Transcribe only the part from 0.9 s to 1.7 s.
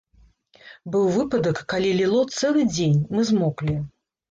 Быў выпадак,